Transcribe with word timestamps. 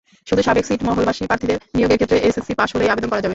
শুধু 0.27 0.41
সাবেক 0.43 0.63
ছিটমহলবাসী 0.69 1.23
প্রার্থীদের 1.23 1.57
নিয়োগের 1.75 1.99
ক্ষেত্রে 1.99 2.17
এসএসসি 2.19 2.53
পাস 2.59 2.69
হলেই 2.73 2.91
আবেদন 2.91 3.09
করা 3.09 3.17
যাবে। 3.17 3.29